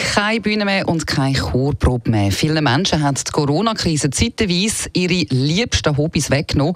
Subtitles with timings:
[0.00, 2.32] keine Bühne mehr und keine Chorprobe mehr.
[2.32, 6.74] Viele Menschen haben die Corona-Krise zeitweise ihre liebsten Hobbys weggenommen.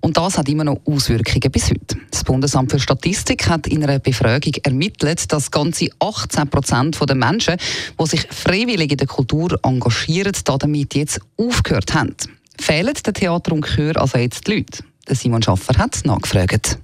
[0.00, 1.96] Und das hat immer noch Auswirkungen bis heute.
[2.10, 7.56] Das Bundesamt für Statistik hat in einer Befragung ermittelt, dass ganze 18 Prozent der Menschen,
[8.00, 12.14] die sich freiwillig in der Kultur engagieren, damit jetzt aufgehört haben.
[12.60, 14.84] Fehlen der Theater und Chör also jetzt die Leute?
[15.08, 16.78] Simon Schaffer hat nachgefragt.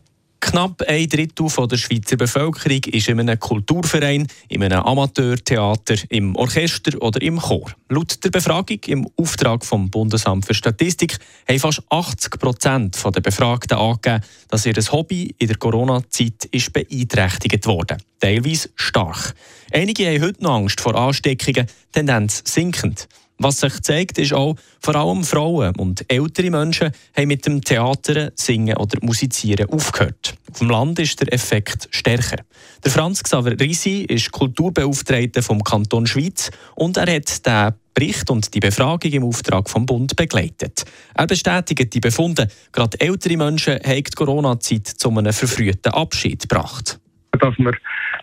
[0.45, 7.01] Knapp ein Drittel der Schweizer Bevölkerung ist in einem Kulturverein, in einem Amateurtheater, im Orchester
[7.01, 7.71] oder im Chor.
[7.89, 11.17] Laut der Befragung im Auftrag vom Bundesamt für Statistik
[11.49, 17.99] haben fast 80 Prozent der Befragten angegeben, dass ihr Hobby in der Corona-Zeit beeinträchtigt wurde.
[18.19, 19.35] Teilweise stark.
[19.71, 23.07] Einige haben heute noch Angst vor Ansteckungen, Tendenz sinkend.
[23.39, 28.31] Was sich zeigt, ist auch, vor allem Frauen und ältere Menschen haben mit dem Theater,
[28.35, 30.35] Singen oder Musizieren aufgehört.
[30.51, 32.45] Auf dem Land ist der Effekt stärker.
[32.85, 38.55] Der Franz Xaver Risi ist Kulturbeauftragter vom Kanton Schweiz und er hat den Bericht und
[38.55, 40.85] die Befragung im Auftrag vom Bund begleitet.
[41.15, 46.99] Er bestätigt die Befunde, gerade ältere Menschen haben die Corona-Zeit zu einem verfrühten Abschied gebracht.
[47.39, 47.73] Dass wir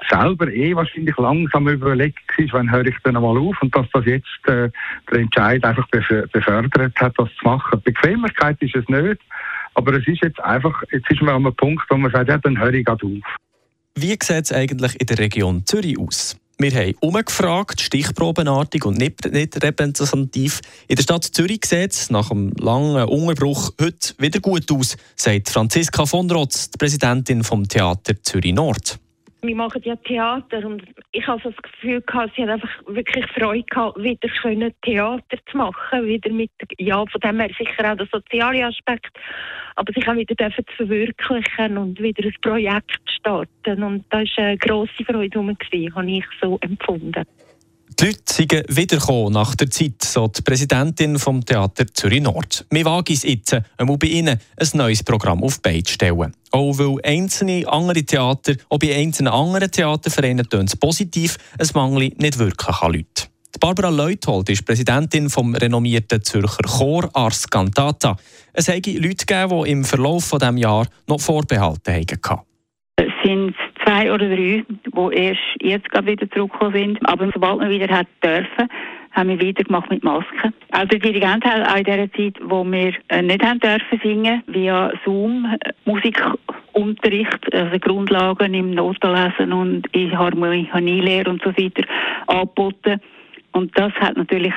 [0.10, 4.06] selber eh wahrscheinlich langsam überlegt ist, wann höre ich dann einmal auf und dass das
[4.06, 4.70] jetzt äh,
[5.12, 7.82] der Entscheid einfach befördert hat, das zu machen.
[7.84, 9.22] Bequemlichkeit ist es nicht,
[9.76, 12.38] aber es ist jetzt einfach, jetzt ist man an einem Punkt, wo man sagt, ja,
[12.38, 13.38] dann höre ich gerade auf.
[13.96, 16.38] Wie sieht es eigentlich in der Region Zürich aus?
[16.62, 20.60] Wir haben umgefragt, stichprobenartig und nicht, nicht repräsentativ.
[20.90, 25.48] In der Stadt Zürich sieht es nach einem langen Unterbruch heute wieder gut aus, sagt
[25.48, 29.00] Franziska von Rotz, die Präsidentin vom Theater Zürich Nord.
[29.42, 33.64] Wir machen ja Theater und ich habe das Gefühl gehabt, sie hat einfach wirklich Freude
[33.64, 38.08] gehabt, wieder schöne Theater zu machen, wieder mit, ja, von dem her sicher auch der
[38.12, 39.18] soziale Aspekt,
[39.76, 44.22] aber sich auch wieder dürfen zu verwirklichen und wieder ein Projekt zu starten und da
[44.22, 45.56] ist eine grosse Freude herum
[45.96, 47.24] habe ich so empfunden.
[48.00, 52.66] Die Leute sind wiedergekommen nach der Zeit, so die Präsidentin vom Theater Zürich Nord.
[52.70, 56.34] Wir wagen es jetzt, einmal bei Ihnen ein neues Programm auf die zu stellen.
[56.52, 62.22] Auch weil einzelne andere Theater, auch bei einzelnen anderen Theatervereinen tönt es positiv, es mangelt
[62.22, 63.28] nicht wirklich an Leuten.
[63.60, 68.16] Barbara Leuthold ist Präsidentin vom renommierten Zürcher Chor Ars Cantata.
[68.54, 72.40] Es habe Leute die im Verlauf dieses Jahres noch Vorbehalte hatten.
[73.26, 73.56] Sind
[73.90, 77.10] zwei oder drei, die erst jetzt gerade wieder zurückgekommen sind.
[77.10, 78.70] Aber sobald man wieder hat dürfen,
[79.12, 80.54] haben wir wieder gemacht mit Masken.
[80.72, 84.44] Also der Dirigent hat auch in der Zeit, wo wir äh, nicht haben dürfen singen,
[84.48, 91.84] via Zoom äh, Musikunterricht, also Grundlagen im Notenlesen und in Harmonielehre und so weiter
[92.28, 93.02] angeboten.
[93.54, 94.54] Und das hat natürlich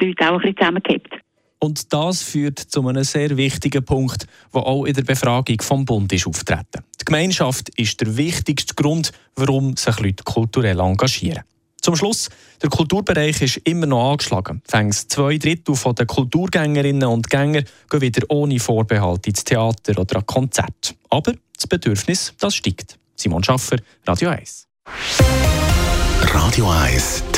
[0.00, 1.14] die Leute auch ein bisschen zusammengehabt.
[1.62, 6.12] Und das führt zu einem sehr wichtigen Punkt, der auch in der Befragung vom Bund
[6.12, 6.82] ist auftreten.
[7.00, 11.44] Die Gemeinschaft ist der wichtigste Grund, warum sich Leute kulturell engagieren.
[11.80, 12.30] Zum Schluss,
[12.60, 14.60] der Kulturbereich ist immer noch angeschlagen.
[14.64, 20.26] Fängs zwei Drittel der Kulturgängerinnen und Gänger gehen wieder ohne Vorbehalt ins Theater oder an
[20.26, 20.96] Konzert.
[21.10, 22.98] Aber das Bedürfnis, das steigt.
[23.14, 24.66] Simon Schaffer, Radio 1.
[26.22, 27.31] Radio 1